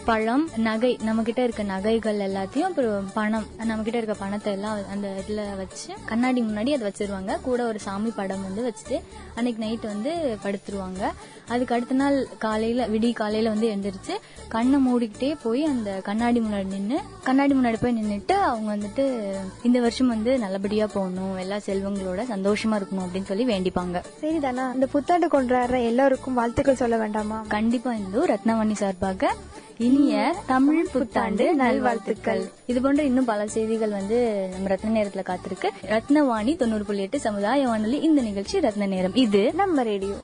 [0.09, 5.09] பழம் நகை நம்ம கிட்ட இருக்க நகைகள் எல்லாத்தையும் அப்புறம் பணம் நம்ம கிட்ட இருக்க பணத்தை எல்லாம் அந்த
[5.23, 7.33] இதுல வச்சு கண்ணாடி முன்னாடி அதை வச்சிருவாங்க.
[7.49, 8.99] கூட ஒரு சாமி படம் வந்து வச்சுட்டு
[9.35, 10.13] அன்னைக்கு நைட் வந்து
[10.45, 11.03] படுத்துருவாங்க.
[11.49, 14.15] அதுக்கு அடுத்த நாள் காலையில விடி காலையில வந்து எழுந்திரிச்சு
[14.49, 19.31] கண்ணை மூடிக்கிட்டே போய் அந்த கண்ணாடி முன்னாடி நின்று கண்ணாடி முன்னாடி போய் நின்றுட்டு அவங்க வந்துட்டு
[19.63, 24.03] இந்த வருஷம் வந்து நல்லபடியா போகணும் எல்லா செல்வங்களோட சந்தோஷமா இருக்கணும் அப்படின்னு சொல்லி வேண்டிப்பாங்க.
[24.21, 27.45] சரி தானா இந்த புத்தாண்டு கொண்டாடுற எல்லாருக்கும் வாழ்த்துக்கள் சொல்ல வேண்டாமா?
[27.49, 29.35] கண்டிப்பா இந்து ரத்னவாணி சார்பாக
[29.79, 32.51] இனிய தமிழ் புத்தாண்டு நல்வாழ்த்துக்கள்.
[32.67, 35.69] இது போன்ற இன்னும் பல செய்திகள் வந்து நம்ம ரத்ன நேரத்துல காத்திருக்கு.
[35.87, 39.15] ரத்னவாணி தொண்ணூறு புள்ளி எட்டு சமுதாய வானொலி இந்த நிகழ்ச்சி ரத்ன நேரம்.
[39.15, 40.15] இது நம்ம ரேடியோ.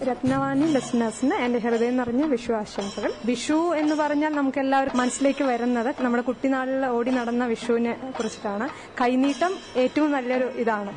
[0.00, 3.10] രത്നവാണി ലിസണേഴ്സിന് എന്റെ ഹൃദയം നിറഞ്ഞ വിഷു ആശംസകൾ.
[3.24, 8.66] വിഷു എന്ന് പറഞ്ഞാൽ നമുക്ക് എല്ലാവരും മനസ്സിലേക്ക് വരുന്നത് നമ്മുടെ കുട്ടിനാളിൽ ഓടി നടന്ന വിഷുവിനെ കുറിച്ചിട്ടാണ്.
[9.00, 10.92] കൈനീട്ടം ഏറ്റവും നല്ലൊരു ഇതാണ്.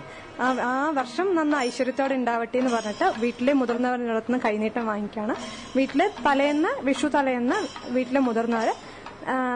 [0.65, 5.33] ആ വർഷം നന്ന ഐശ്വര്യത്തോടെ ഉണ്ടാവട്ടെ എന്ന് പറഞ്ഞിട്ട് വീട്ടിലെ മുതിർന്നവരുടെ അടുത്ത് നിന്ന് കൈനീട്ടം വാങ്ങിക്കാണ്.
[5.75, 8.92] വീട്ടിലെ തലേന്ന് വിഷു തലേന്ന് വീട്ടിലെ മുതിർന്നവര് ആ,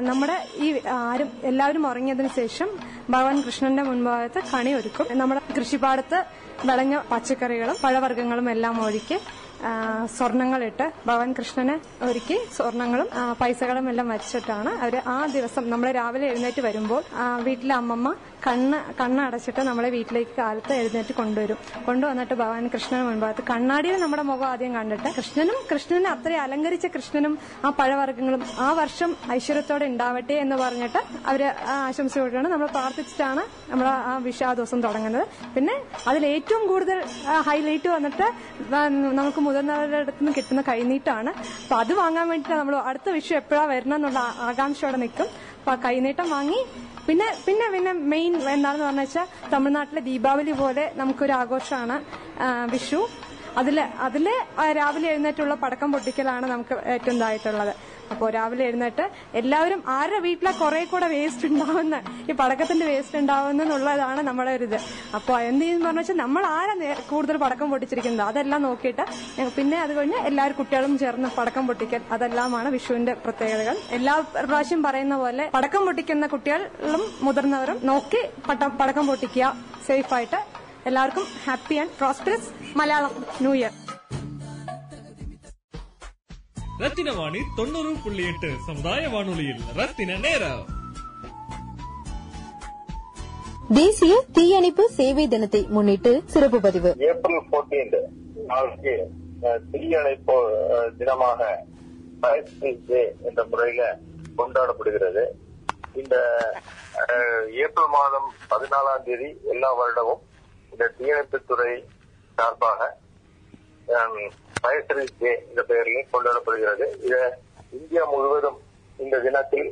[0.01, 0.67] നമ്മുടെ ഈ
[0.99, 2.69] ആരും എല്ലാവരും ഉറങ്ങിയതിനു ശേഷം
[3.09, 5.07] ഭഗവാൻ കൃഷ്ണന്റെ മുൻഭാഗത്ത് കണി ഒരുക്കും.
[5.17, 6.19] നമ്മുടെ കൃഷിപ്പാടത്ത്
[6.63, 9.17] വിളഞ്ഞ പച്ചക്കറികളും പഴവർഗങ്ങളും എല്ലാം ഒഴുക്കി
[10.15, 13.07] സ്വർണങ്ങളിട്ട് ഭഗവാൻ കൃഷ്ണനെ ഒരുക്കി സ്വർണങ്ങളും
[13.39, 17.01] പൈസകളും എല്ലാം വച്ചിട്ടാണ് അവർ ആ ദിവസം നമ്മൾ രാവിലെ എഴുന്നേറ്റ് വരുമ്പോൾ
[17.43, 18.09] വീട്ടിലെ അമ്മമ്മ
[18.45, 21.57] കണ്ണ് കണ്ണടച്ചിട്ട് നമ്മളെ വീട്ടിലേക്ക് കാലത്ത് എഴുന്നേറ്റ് കൊണ്ടുവരും.
[21.87, 27.33] കൊണ്ടുവന്നിട്ട് ഭഗവാൻ കൃഷ്ണന് മുൻപാകത്ത് കണ്ണാടിയിൽ നമ്മുടെ മുഖം ആദ്യം കണ്ടിട്ട് കൃഷ്ണനും കൃഷ്ണനെ അത്രയും അലങ്കരിച്ച കൃഷ്ണനും
[27.65, 30.99] ആ പഴവർഗങ്ങളും ആ വർഷം ഐശ്വര്യത്തോടെ ഉണ്ടാവട്ടെ എന്ന് പറഞ്ഞിട്ട്
[31.31, 31.43] അവർ
[31.87, 35.25] ആശംസ കൊടുക്കുകയാണ് നമ്മൾ പ്രാർത്ഥിച്ചിട്ടാണ് നമ്മൾ ആ വിഷ ആ ദിവസം തുടങ്ങുന്നത്.
[35.55, 35.75] പിന്നെ
[36.11, 36.99] അതിൽ ഏറ്റവും കൂടുതൽ
[37.49, 38.27] ഹൈലൈറ്റ് വന്നിട്ട്
[39.19, 43.97] നമുക്ക് മുതിർന്നവരുടെ അടുത്ത് നിന്ന് കിട്ടുന്ന കൈനീട്ടാണ് അപ്പൊ അത് വാങ്ങാൻ വേണ്ടിയിട്ട് നമ്മൾ അടുത്ത വിഷു എപ്പോഴാണ് വരണം
[43.99, 45.29] എന്നുള്ള ആകാംക്ഷയോടെ നിൽക്കും.
[45.59, 46.59] അപ്പൊ കൈനീട്ടം വാങ്ങി
[47.07, 51.97] പിന്നെ പിന്നെ പിന്നെ മെയിൻ എന്താണെന്ന് പറഞ്ഞു വെച്ചാൽ തമിഴ്നാട്ടിലെ ദീപാവലി പോലെ നമുക്കൊരു ആഘോഷമാണ്
[52.73, 53.01] വിഷു.
[53.59, 54.25] അതിൽ അതിൽ
[54.79, 57.71] രാവിലെ എഴുന്നേറ്റുള്ള പടക്കം പൊട്ടിക്കലാണ് നമുക്ക് ഏറ്റവും ഇതായിട്ടുള്ളത്.
[58.13, 59.05] അപ്പോൾ രാവിലെ എഴുന്നേറ്റ്
[59.39, 61.95] എല്ലാവരും ആരുടെ വീട്ടിലെ കുറെ കൂടെ വേസ്റ്റ് ഉണ്ടാവുന്ന
[62.29, 64.77] ഈ പടക്കത്തിന്റെ വേസ്റ്റ് ഉണ്ടാവുന്ന എന്നുള്ളതാണ് നമ്മുടെ ഒരു ഇത്.
[65.17, 66.75] അപ്പോൾ എന്ത് ചെയ്യുന്ന പറഞ്ഞു വെച്ചാൽ നമ്മൾ ആരാ
[67.11, 68.25] കൂടുതൽ പടക്കം പൊട്ടിച്ചിരിക്കുന്നത്?
[68.31, 69.05] അതെല്ലാം നോക്കിയിട്ട്
[69.57, 72.01] പിന്നെ അത് കഴിഞ്ഞ് എല്ലാവരും കുട്ടികളും ചേർന്ന് പടക്കം പൊട്ടിക്കൽ.
[72.17, 73.77] അതെല്ലാമാണ് വിഷുവിന്റെ പ്രത്യേകതകൾ.
[73.97, 74.13] എല്ലാ
[74.49, 78.23] പ്രാവശ്യം പറയുന്ന പോലെ പടക്കം പൊട്ടിക്കുന്ന കുട്ടികളും മുതിർന്നവരും നോക്കി
[78.81, 79.53] പടക്കം പൊട്ടിക്കുക.
[79.89, 80.39] സേഫായിട്ട്
[80.89, 83.73] എല്ലാവർക്കും happy and prosperous Malayalam new year
[86.81, 89.61] Rathina Vani தொண்ணூறு புள்ளி எட்டு சமுதாய வானொலியில்.
[89.77, 90.65] ரத்தின நேரம்.
[93.77, 96.89] தேசிய தீயணைப்பு சேவை தினத்தை முன்னிட்டு சிறப்பு பதிவு.
[97.07, 98.01] ஏப்ரல் 14
[98.51, 98.93] நாளைக்கு
[99.71, 100.37] தீயணைப்பு
[100.99, 101.41] தினமாக
[103.29, 103.83] என்ற முறையில
[104.37, 105.25] கொண்டாடப்படுகிறது.
[106.01, 106.15] இந்த
[107.65, 110.23] ஏப்ரல் மாதம் பதினாலாம் தேதி எல்லா வருடமும்
[110.71, 111.73] இந்த தீயணைப்புத்துறை
[112.37, 112.81] சார்பாக
[114.61, 114.87] ஃபயர்
[115.19, 115.63] டே என்ற
[116.11, 117.15] கொண்டாடப்படுகிறது இத
[117.71, 118.59] இந்தியா முழுவதும்
[118.99, 119.71] இந்த தினத்தில்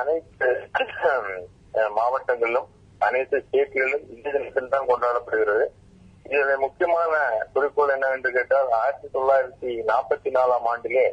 [0.00, 0.48] அனைத்து
[1.90, 2.68] மாவட்டங்களிலும்
[3.00, 5.66] அனைத்து ஸ்டேட்களிலும் இந்த தினத்தில் தான் கொண்டாடப்படுகிறது.
[6.26, 7.12] இதனுடைய முக்கியமான
[7.52, 11.04] குறிக்கோள் என்னவென்று கேட்டால் ஆயிரத்தி தொள்ளாயிரத்தி நாற்பத்தி நாலாம் ஆண்டிலே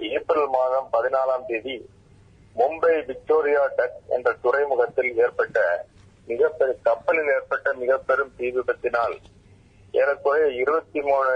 [0.00, 1.76] ஏப்ரல் மாதம் பதினாலாம் தேதி
[2.56, 5.58] மும்பை விக்டோரியா டக் என்ற துறைமுகத்தில் ஏற்பட்ட
[6.28, 9.16] மிகப்பெரிய கப்பலில் ஏற்பட்ட மிக பெரும் தீ விபத்தினால்
[9.92, 11.30] ஏறக்குறைய இருபத்தி மூணு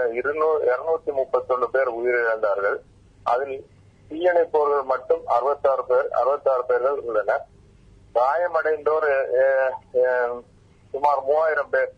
[0.63, 2.77] இருநூத்தி முப்பத்தொன்னு பேர் உயிரிழந்தார்கள்.
[3.23, 3.65] அதில்
[4.09, 7.43] தீயணைப்பவர்கள் மட்டும் அறுபத்தாறு பேர் அறுபத்தாறு பேர்கள் உள்ளனர்.
[8.15, 10.41] காயமடைந்தோர் அஹ், அஹ்,
[10.91, 11.91] சுமார் மூவாயிரம் பேர்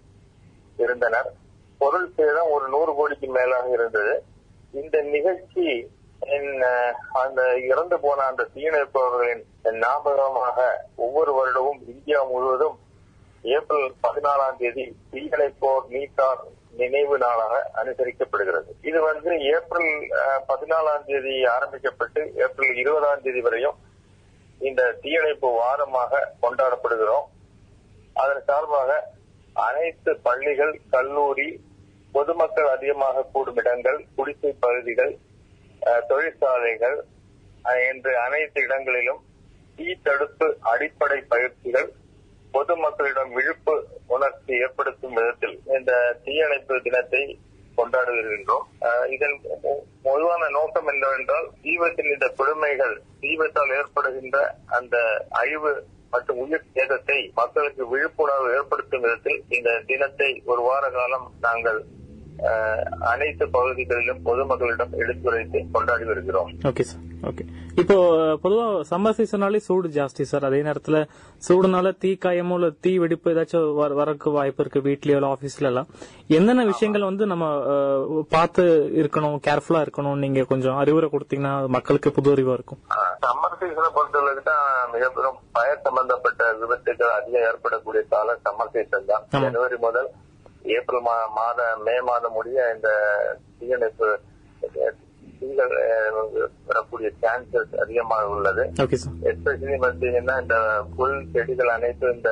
[0.77, 1.29] இருந்தனர்.
[1.77, 4.23] பொருள் சேதம் ஒரு நூறு கோடிக்கு மேலாக இருந்தது.
[4.71, 6.63] இந்த நிகழ்ச்சி என்,
[7.11, 12.77] அந்த இறந்து போன அந்த தீயணைப்பவர்களின் ஞாபகமாக ஒவ்வொரு வருடமும் இந்தியா முழுவதும்
[13.55, 16.41] ஏப்ரல் பதினாலாம் தேதி தீயணைப்போர் நீத்தார்
[16.79, 18.69] நினைவு நாளாக அனுசரிக்கப்படுகிறது.
[18.89, 19.91] இது வந்து ஏப்ரல்
[20.49, 23.77] பதினாலாம் தேதி ஆரம்பிக்கப்பட்டு ஏப்ரல் இருபதாம் தேதி வரையும்
[24.69, 27.27] இந்த தீயணைப்பு வாரமாக கொண்டாடப்படுகிறோம்.
[28.21, 28.91] அதன் சார்பாக
[29.67, 31.49] அனைத்து பள்ளிகள் கல்லூரி
[32.15, 35.13] பொதுமக்கள் அதிகமாக கூடும் இடங்கள் குடிசை பகுதிகள்
[36.09, 36.97] தொழிற்சாலைகள்
[37.91, 39.21] என்று அனைத்து இடங்களிலும்
[39.77, 41.89] தீ தடுப்பு அடிப்படை பயிற்சிகள்
[42.53, 43.73] பொதுமக்களிடம் விழிப்பு
[44.07, 45.91] உணர்ச்சி ஏற்படுத்தும் விதத்தில் இந்த
[46.25, 47.23] தீயணைப்பு தினத்தை
[47.77, 48.63] கொண்டாடுகின்றோம்.
[49.09, 49.35] இதன்
[50.03, 54.37] பொதுவான நோக்கம் என்னவென்றால் தீபத்தின் இந்த கொடுமைகள் தீபத்தால் ஏற்படுகின்ற
[54.77, 54.95] அந்த
[55.39, 55.71] அழிவு
[56.13, 61.79] மற்றும் உயிர் சேதத்தை மக்களுக்கு விழிப்புணர்வு ஏற்படுத்தும் விதத்தில் இந்த தினத்தை ஒரு வார காலம் நாங்கள்
[62.47, 62.81] அஹ்,
[63.11, 66.49] அனைத்து பகுதிகளிலும் பொதுமக்களிடம் எடுத்துரைத்து கொண்டாடி வருகிறோம்.
[66.63, 67.43] ஓகே சார் ஓகே
[67.81, 67.95] இப்போ
[68.41, 70.97] பொதுவா சம்மர் சீசனாலே சூடு ஜாஸ்தி சார் அதே நேரத்துல
[71.43, 75.87] சூடுனால தீ காயமோ இல்ல தீ வெடிப்பு ஏதாச்சும் வர- வரக்கு வாய்ப்பு இருக்கு வீட்லயோ இல்ல ஆபீஸ்ல எல்லாம்.
[76.29, 77.45] என்னென்ன விஷயங்கள் வந்து நம்ம
[78.29, 78.63] பார்த்து
[79.01, 82.81] இருக்கணும் கேர்ஃபுல்லா இருக்கணும் நீங்க கொஞ்சம் அறிவுரை கொடுத்தீங்கன்னா மக்களுக்கு புது அறிவா இருக்கும்.
[83.23, 89.25] சம்மர் சீசனை பொறுத்தளவுக்கு தான் மிக பெரும் பயர் சம்பந்தப்பட்ட விபத்துகள் அதிகம் ஏற்படக்கூடிய காலம் சம்மர் சீசன் தான்.
[89.45, 90.09] ஜனவரி முதல்
[90.77, 91.05] ஏப்ரல்
[91.37, 92.89] மாத மே மாதம் முடிய இந்த
[93.59, 94.07] தீயணைப்பு
[96.67, 98.63] வரக்கூடிய சான்சஸ் அதிகமாக உள்ளது.
[99.29, 100.57] எஸ்பெஷலி பார்த்தீங்கன்னா இந்த
[100.95, 102.31] புல் செடிகள் அனைத்தும் இந்த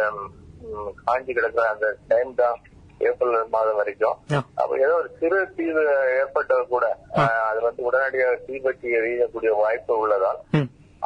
[1.03, 2.57] காஞ்சி கிடக்கிற அந்த டைம் தான்
[3.01, 4.17] ஏப்ரல் மாதம் வரைக்கும்.
[4.55, 5.83] அப்ப ஏதோ ஒரு சிறு தீவு
[6.19, 6.85] ஏற்பட்டது கூட
[7.47, 10.41] அது வந்து உடனடியாக தீபற்றி எரியக்கூடிய வாய்ப்பு உள்ளதால்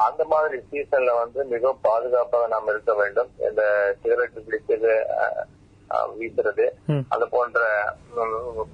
[0.01, 3.31] அந்த மாதிரி சீசன்ல வந்து மிக பாதுகாப்பாக நாம் இருக்க வேண்டும்.
[3.47, 3.63] இந்த
[4.01, 4.38] சிகரெட்
[5.91, 6.65] அஹ், வீசுறது
[7.09, 7.59] அது போன்ற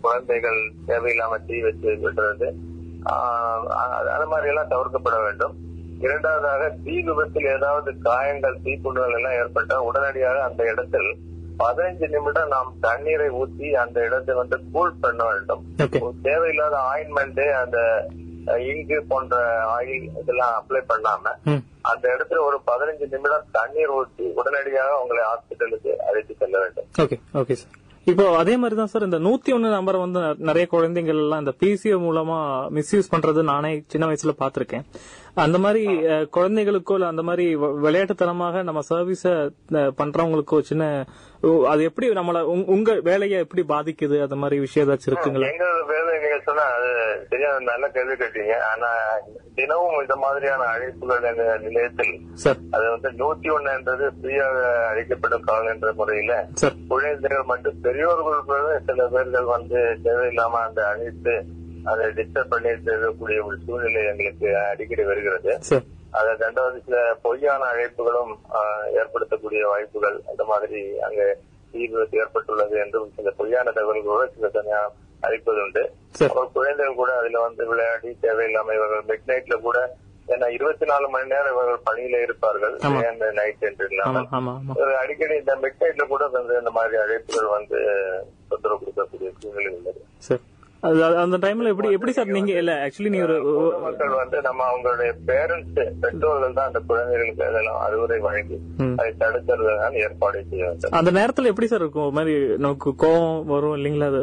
[0.02, 0.58] குழந்தைகள்
[0.88, 2.48] தேவையில்லாம தீ வச்சு விடுறது
[3.06, 5.56] அது- அது மாதிரி எல்லாம் தவிர்க்கப்பட வேண்டும்.
[6.00, 11.18] இரண்டாவதாக தீ விபத்தில் ஏதாவது காயங்கள் தீப்புண்ணுகள் எல்லாம் ஏற்பட்டால் உடனடியாக அந்த இடத்தில்
[11.60, 15.62] பதினைஞ்சு நிமிடம் நாம் தண்ணீரை ஊற்றி அந்த இடத்தை வந்து கூல் பண்ண வேண்டும்.
[16.22, 18.08] தேவையில்லாத ஆயின்மெண்ட் அந்த
[18.58, 19.36] இங்கு போன்ற
[19.80, 21.34] ஆயில் இதெல்லாம் அப்ளை பண்ணாம
[21.82, 26.86] அந்த இடத்துல ஒரு பதினஞ்சு நிமிடம் தண்ணீர் ஊற்றி உடனடியாக உங்களை ஹாஸ்பிட்டலுக்கு அழைத்து செல்ல வேண்டும்.
[26.98, 31.20] ஓகே ஓகே சார் இப்போ அதே மாதிரி தான் சார் இந்த நூத்தி ஒன்னு நம்பர் வந்து நிறைய குழந்தைகள்
[31.20, 32.38] எல்லாம் இந்த பிசிஓ மூலமா
[32.70, 34.86] மிஸ்யூஸ் பண்றது நானே சின்ன வயசுல பாத்திருக்கேன்
[35.36, 35.82] அந்த மாதிரி
[36.32, 39.24] குழந்தைகளுக்கோ இல்ல அந்த மாதிரி விளையாட்டுத்தனமாக நம்ம சர்வீஸ
[39.98, 40.84] பண்றவங்களுக்கோ சின்ன
[41.68, 44.22] அது எப்படி நம்மள உங்க- வேலையை எப்படி பாதிக்குது?
[44.22, 45.52] அந்த மாதிரி விஷயம் ஏதாச்சும் இருக்குங்களா?
[45.52, 46.90] எங்க வேலை நீங்க சொன்னா அது
[47.30, 48.54] சரியா நல்ல கேள்வி கேட்டீங்க.
[48.74, 48.90] ஆனா
[49.56, 52.14] தினமும் இந்த மாதிரியான அழைப்புகள் நிலையத்தில்
[52.72, 56.46] அது வந்து நூத்தி ஒண்ணுன்றது ஃப்ரீயாக அழைக்கப்படும் கால் என்ற முறையில
[56.88, 61.46] குழந்தைகள் மட்டும் பெரியோர்கள் சில பேர்கள் வந்து தேவையில்லாம அந்த அழைத்து
[61.84, 65.58] அதை டிஸ்டர்ப் பண்ணி இருக்கக்கூடிய ஒரு சூழ்நிலை எங்களுக்கு அடிக்கடி வருகிறது.
[66.20, 68.34] அதை ரெண்டாவது சில பொய்யான அழைப்புகளும்
[69.00, 71.22] ஏற்படுத்தக்கூடிய வாய்ப்புகள் அந்த மாதிரி அங்க
[71.74, 74.82] தீ விபத்து ஏற்பட்டுள்ளது என்றும் சில பொய்யான தகவல்களோட சில தனியா
[75.28, 75.84] அழைப்பதுண்டு
[76.26, 79.78] அப்புறம் குழந்தைகள் கூட அதுல வந்து விளையாடி தேவையில்லாம இவர்கள் மிட் நைட்ல கூட
[80.34, 82.76] ஏன்னா இருபத்தி நாலு மணி நேரம் இவர்கள் பணியில இருப்பார்கள்.
[83.40, 84.28] நைட் என்று இல்லாமல்.
[85.02, 87.80] அடிக்கடி இந்த மிட் நைட்ல கூட வந்து இந்த மாதிரி அழைப்புகள் வந்து
[88.50, 90.02] தொந்தரவு கொடுக்கக்கூடிய சூழ்நிலை உள்ளது.
[91.16, 93.36] அந்த டைம்ல எப்படி எப்படி சார் நீங்க இல்ல ஆக்சுவலி நீ ஒரு
[93.82, 98.58] மக்கள் வந்து நம்ம அவங்களுடைய பேரண்ட்ஸ் பெற்றோர்கள் தான் அந்த குழந்தைகளுக்கு அதெல்லாம் அறிவுரை வழங்கி.
[98.96, 102.14] அதை தடுக்கிறதுதான் ஏற்பாடு செய்ய அந்த நேரத்துல எப்படி சார் இருக்கும்?
[102.14, 104.10] மாதிரி நமக்கு கோவம் வரும் இல்லைங்களா?
[104.10, 104.22] அது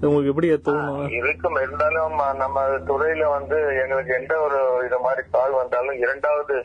[0.00, 1.06] உங்களுக்கு எப்படி தோணும்?
[1.20, 1.58] இருக்கும்.
[1.62, 6.56] இருந்தாலும் நம்ம துறையில வந்து எங்களுக்கு எந்த ஒரு இது மாதிரி கால் வந்தாலும் இரண்டாவது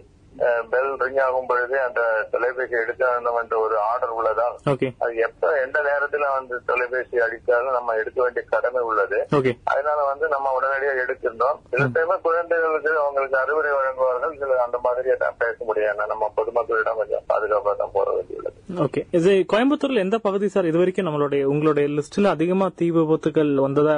[0.69, 4.55] பெல் ரிங் ஆகும் பொழுது அந்த தொலைபேசி எடுக்க வேண்டும் என்ற ஒரு ஆர்டர் உள்ளதால்
[4.99, 9.19] அது எப்ப எந்த நேரத்துல வந்து தொலைபேசி அடித்தாலும் நம்ம எடுக்க வேண்டிய கடமை உள்ளது.
[9.63, 14.37] அதனால வந்து நம்ம உடனடியாக எடுக்கின்றோம் சில டைம் குழந்தைகளுக்கு அவங்களுக்கு அறிவுரை வழங்குவார்கள்.
[14.41, 20.03] சில அந்த மாதிரி பேச முடியாது நம்ம பொதுமக்களிடம் கொஞ்சம் பாதுகாப்பா தான் போற வேண்டியுள்ளது ஓகே இது கோயம்புத்தூர்ல
[20.03, 20.67] எந்த பகுதி சார்?
[20.69, 23.95] இது வரைக்கும் நம்மளுடைய உங்களுடைய லிஸ்ட்ல அதிகமா தீ விபத்துகள் வந்ததா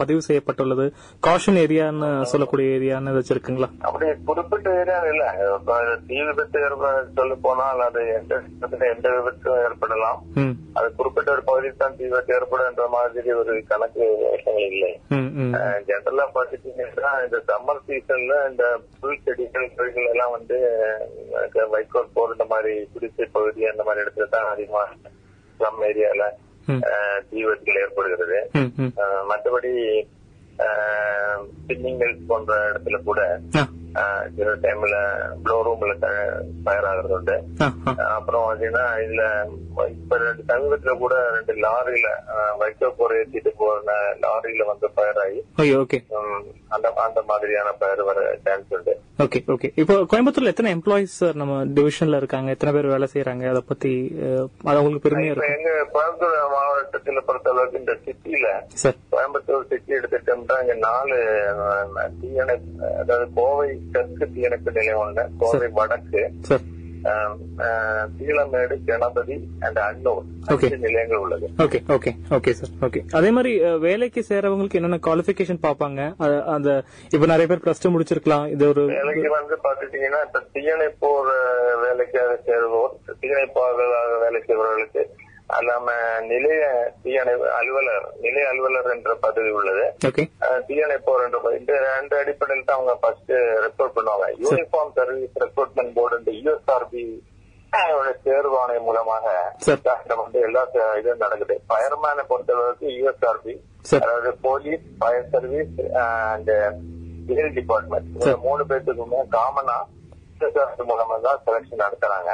[0.00, 0.86] பதிவு செய்யப்பட்டுள்ளது.
[1.26, 3.68] காஷன் ஏரியான்னு சொல்லக்கூடிய ஏரியான்னு ஏதாச்சும் இருக்குங்களா?
[3.88, 5.24] அப்படி குறிப்பிட்ட ஏரியா இல்ல.
[6.08, 6.64] தீ விபத்து
[7.18, 10.20] சொல்ல போனால் அது எந்த விபத்தும் ஏற்படலாம்.
[10.78, 14.92] அது குறிப்பிட்ட ஒரு பகுதியில் தான் தீ விபத்து ஏற்படும் என்ற மாதிரி ஒரு கணக்கு விஷயங்கள் இல்லை.
[15.88, 18.64] ஜென்ரலா பாத்துட்டீங்கன்னா இந்த சம்மர் சீசன்ல இந்த
[19.00, 20.56] புல் செடிகள் செடிகள் எல்லாம் வந்து
[21.74, 24.82] வைக்கோல் போர் இந்த மாதிரி குடிசை பகுதி அந்த மாதிரி இடத்துல தான் அதிகமா
[25.56, 26.24] ஸ்லம் ஏரியால
[26.68, 26.80] ம்.
[26.86, 28.38] அஹ், தீ விபத்துகள் ஏற்படுகிறது
[29.26, 29.72] மற்றபடி
[31.58, 33.20] ஸ்பின்னிங் போன்ற இடத்துல கூட
[34.36, 34.96] சில டைம்ல
[35.44, 35.92] ப்ளோ ரூம்ல
[36.64, 37.36] ஃபயர் ஆகுறது உண்டு.
[38.16, 39.22] அப்புறம் பாத்தீங்கன்னா இதுல
[39.94, 42.08] இப்ப ரெண்டு சமீபத்துல கூட ரெண்டு லாரியில
[42.62, 43.94] வைக்க போற ஏத்திட்டு போற
[44.24, 45.40] லாரியில வந்து ஃபயர் ஆகி
[46.76, 48.94] அந்த அந்த மாதிரியான ஃபயர் வர சான்ஸ் உண்டு.
[49.24, 53.62] ஓகே ஓகே இப்போ கோயம்புத்தூர்ல எத்தனை எம்ப்ளாயிஸ் சார் நம்ம டிவிஷன்ல இருக்காங்க எத்தனை பேர் வேலை செய்யறாங்க அதை
[53.72, 53.92] பத்தி
[54.68, 55.56] அது உங்களுக்கு பெருமையா இப்ப இருக்கும்.
[55.58, 58.50] எங்க கோயம்புத்தூர் மாவட்டத்துல பொறுத்த அளவுக்கு இந்த சிட்டில
[58.84, 61.16] சார் கோயம்புத்தூர் சிட்டி எடுத்துட்டோம்னா இங்க நாலு
[62.20, 66.22] தீயணைப்பு அதாவது கோவை தெற்கு தீயணைப்பு நிலையம் ஒண்ணு கோவை வடக்கு
[68.18, 70.24] கீழமேடு கணபதி அண்ட் அன்னூர்
[70.78, 71.46] நிலையங்கள் உள்ளது.
[71.58, 76.00] Okay okay okay sir okay அதே மாதிரி வேலைக்கு சேரவங்களுக்கு என்னென்ன குவாலிஃபிகேஷன் பார்ப்பாங்க?
[76.20, 76.70] அ- அந்த
[77.10, 78.46] இப்ப நிறைய பேர் பிளஸ் டூ முடிச்சிருக்கலாம்.
[78.48, 81.30] இது ஒரு வேலைக்கு வந்து பாத்துட்டீங்கன்னா இப்ப தீயணைப்போர்
[81.82, 85.04] வேலைக்காக சேருவோர் தீயணைப்பாளர்களாக வேலை செய்பவர்களுக்கு
[85.56, 85.88] அல்லாம
[86.30, 86.64] நிலைய
[87.02, 89.84] தீயணை அலுவலர் நிலைய அலுவலர் என்ற பதவி உள்ளது.
[90.68, 91.38] தீயணைப்போர் என்ற.
[91.58, 93.32] இந்த ரெண்டு அடிப்படையில் தான் அவங்க ஃபர்ஸ்ட்
[93.66, 94.26] ரெக்ரூட் பண்ணுவாங்க.
[94.44, 97.04] Uniform service recruitment board USRB
[98.26, 99.26] தேர்வு ஆணையம் மூலமாக
[100.20, 100.62] வந்து எல்லா
[101.00, 101.56] இதுவும் நடக்குது.
[101.70, 103.54] ஃபயர்மேனை பொறுத்தளவுக்கு யூஎஸ்ஆர்பி.
[104.04, 106.52] அதாவது police fire service and
[107.30, 109.78] jail department இந்த மூணு பேர்த்துக்குமே காமனா
[110.90, 112.30] மூலமா தான் செலக்ஷன் நடத்துறாங்க.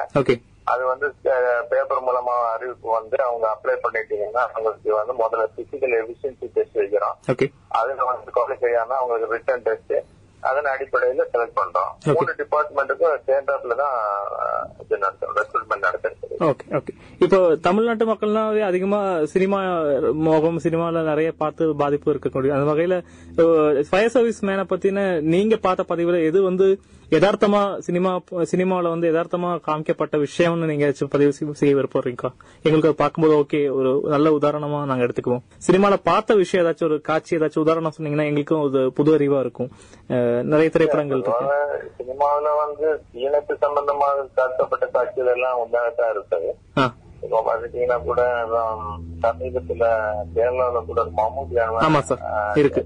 [0.64, 1.06] அது வந்து
[1.68, 7.16] பேப்பர் மூலமா அறிவிப்பு வந்து அவங்க அப்ளை பண்ணிட்டீங்கன்னா அவங்களுக்கு வந்து முதல்ல பிசிக்கல் எஃபிஷியன்சி டெஸ்ட் வைக்கிறோம்.
[7.80, 9.94] அதுல வந்து குவாலிஃபை ஆனா அவங்களுக்கு ரிட்டர்ன் டெஸ்ட்
[10.44, 11.90] அதன் அடிப்படையில செலக்ட் பண்றோம்.
[12.04, 12.14] Okay.
[12.16, 13.94] மூணு டிபார்ட்மெண்ட்டுக்கும் சேர்ந்தாப்புல தான்
[14.82, 19.58] இது நடத்தும் ரெக்ரூட்மெண்ட் நடத்துறது ஓகே ஓகே இப்போ தமிழ்நாட்டு மக்கள்னாவே அதிகமா சினிமா
[20.26, 22.96] மோகம் சினிமால நிறைய பார்த்து பாதிப்பு இருக்கக்கூடிய அந்த வகையில
[23.88, 26.68] ஃபயர் சர்வீஸ் மேனை பத்தின நீங்க பார்த்த பதிவுல எது வந்து
[27.10, 28.12] யதார்த்தமா சினிமா
[28.44, 32.30] சினிமாவில் வந்து யதார்த்தமா காமிக்கப்பட்ட விஷயம்னு நீங்க பதிவு செய்ய- விருப்பறீங்களா
[32.64, 35.42] எங்களுக்கு அதை பார்க்கும்போது ஓகே ஒரு நல்ல உதாரணமா நாங்க எடுத்துக்குவோம்.
[35.66, 39.70] சினிமால பார்த்த விஷயம் ஏதாச்சும் ஒரு காட்சி ஏதாச்சும் உதாரணம் சொன்னீங்கன்னா எங்களுக்கும் ஒரு புது அறிவா இருக்கும்.
[40.42, 41.22] நிறைய திரைப்படங்கள்
[41.98, 46.50] சினிமாவுல வந்து தீனத்து சம்பந்தமாக காட்டப்பட்ட காட்சிகள் எல்லாம் உண்டாகத்தான் இருக்குது.
[47.24, 48.22] இப்போ பாத்துட்டீங்கன்னா கூட
[49.22, 49.84] சமீபத்துல
[50.34, 52.22] கேரளாவில கூட மம்மூட்டி ஆமா சார்
[52.60, 52.82] இருக்கு.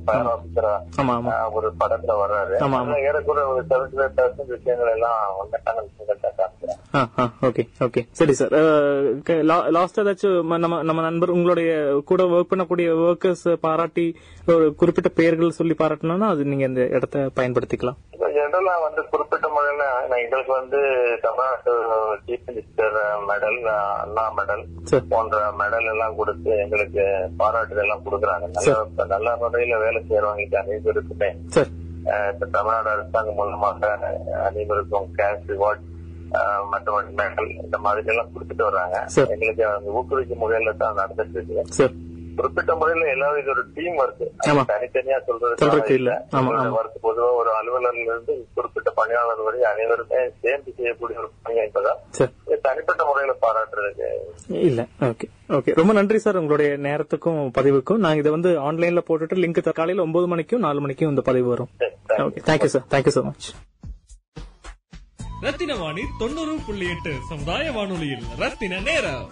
[1.54, 2.54] ஒரு படத்துல வர்றாரு.
[3.02, 5.20] ஏறக்குற ஒரு செவன்டி ஃபைவ் பர்சன்ட் விஷயங்கள் எல்லாம்
[6.94, 7.00] ஆ
[7.46, 8.54] ஓகே ஓகே சரி சார்
[9.70, 11.70] லாஸ்ட் ஏதாச்சும் நம்ம நம்ம நண்பர் உங்களுடைய
[12.04, 14.06] கூட ஒர்க் பண்ணக்கூடிய ஒர்க்கர்ஸ் பாராட்டி
[14.48, 17.98] ஒரு குறிப்பிட்ட பெயர்கள் சொல்லி பாராட்டணும்னா அது நீங்க இந்த இடத்த பயன்படுத்திக்கலாம்.
[18.38, 19.84] ஜெனரலா வந்து குறிப்பிட்ட முறையில
[20.18, 20.78] எங்களுக்கு வந்து
[21.22, 21.72] தமிழ்நாட்டு
[22.24, 22.96] chief minister
[23.28, 23.58] medal
[23.98, 24.64] Anna medal
[25.12, 27.02] போன்ற மெடல் எல்லாம் கொடுத்து எங்களுக்கு
[27.40, 28.46] பாராட்டுகள் எல்லாம் கொடுக்குறாங்க.
[28.56, 31.30] நல்ல நல்ல முறையில வேலை செய்யறவங்களுக்கு அனைவருக்குமே
[32.32, 33.90] இப்ப தமிழ்நாடு அரசாங்கம் மூலமாக
[34.48, 35.84] அனைவருக்கும் கேஷ் ரிவார்ட்
[36.72, 38.96] மற்றபடி மெடல் இந்த மாதிரி எல்லாம் கொடுத்துட்டு வர்றாங்க.
[39.34, 39.64] எங்களுக்கு
[39.98, 41.86] ஊக்குவிக்கும் முறையில தான் நடந்துட்டு இருக்கு.
[42.38, 44.62] குறிப்பிட்ட முறையில எல்லாரும் இது ஒரு டீம் ஒர்க் ஆமா.
[44.68, 46.10] தனித்தனியா சொல்றது இல்ல.
[46.32, 52.00] ஒர்க் பொதுவா ஒரு அலுவலர்ல இருந்து குறிப்பிட்ட பணியாளர் வரை அனைவருமே சேர்ந்து செய்யக்கூடிய ஒரு பணி என்பதால்
[52.62, 54.08] தனிப்பட்ட முறையில பாராட்டுறதுக்கு
[54.62, 54.80] இல்ல.
[55.00, 55.26] ஓகே.
[55.48, 55.74] ஓகே.
[55.74, 57.96] ரொம்ப நன்றி சார் உங்களுடைய நேரத்துக்கும் பதிவுக்கும்.
[57.96, 61.70] நான் இதை வந்து ஆன்லைன்ல போட்டுட்டு லிங்க் காலையில ஒன்பது மணிக்கும் நாலு மணிக்கும் இந்த பதிவு வரும்.
[62.18, 63.48] Okay thank you sir thank you so much
[65.40, 69.26] Rathina Vani தொண்ணூறு புள்ளி எட்டு சமுதாய வானொலியில் ரத்தின நேரம்.